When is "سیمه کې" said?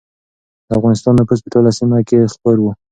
1.79-2.31